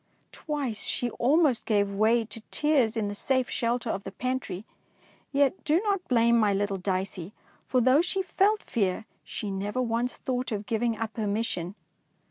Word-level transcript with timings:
Twice 0.31 0.85
she 0.87 1.11
almost 1.11 1.67
gave 1.67 1.93
way 1.93 2.25
to 2.25 2.41
tears 2.49 2.97
in 2.97 3.07
the 3.07 3.13
safe 3.13 3.51
shelter 3.51 3.91
of 3.91 4.03
the 4.03 4.11
pantry; 4.11 4.65
yet 5.31 5.63
do 5.63 5.79
not 5.81 6.07
blame 6.07 6.39
my 6.39 6.55
little 6.55 6.77
Dicey, 6.77 7.33
for 7.67 7.81
though 7.81 8.01
she 8.01 8.23
felt 8.23 8.63
fear, 8.63 9.05
she 9.23 9.51
never 9.51 9.79
once 9.79 10.17
thought 10.17 10.51
of 10.51 10.65
giving 10.65 10.97
up 10.97 11.15
her 11.17 11.27
mission. 11.27 11.75